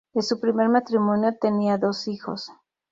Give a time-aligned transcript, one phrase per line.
[0.15, 2.49] De su primer matrimonio tenía dos hijos.